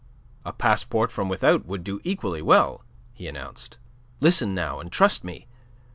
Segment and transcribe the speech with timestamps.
[0.43, 3.77] "A passport from without would do equally well," he announced.
[4.19, 5.45] "Listen, now, and trust to me.